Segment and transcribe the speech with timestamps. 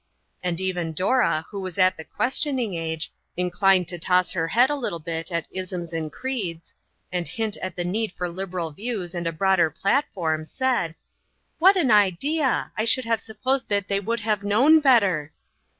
[0.41, 4.75] And even Dora, who was at the questioning age, inclined to tosr her head a
[4.75, 6.73] little bit at isms and creeds,
[7.11, 10.95] and hint at the need for liberal views and a broader platform, said:"
[11.59, 12.71] What an idea!
[12.75, 15.33] I should have supposed that they would have known better."